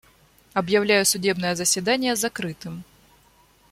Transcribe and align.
Объявляю 0.53 1.05
судебное 1.05 1.53
заседание 1.53 2.15
закрытым. 2.15 2.83